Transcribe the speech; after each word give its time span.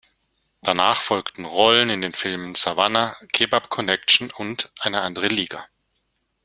Danach 0.63 0.99
folgten 0.99 1.45
Rollen 1.45 1.91
in 1.91 2.01
den 2.01 2.11
Filmen 2.11 2.55
„Savannah“, 2.55 3.15
„Kebab 3.33 3.69
Connection“ 3.69 4.31
und 4.31 4.71
„Eine 4.79 5.01
andere 5.01 5.27
Liga“. 5.27 5.63